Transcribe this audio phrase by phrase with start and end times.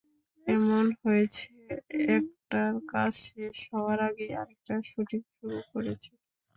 [0.47, 1.45] এমন হয়েছে,
[2.15, 6.11] একটার কাজ শেষ হওয়ার আগেই আরেকটার শুটিং শুরু করেছি।